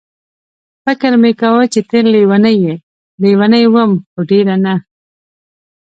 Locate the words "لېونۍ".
2.13-2.55, 3.21-3.65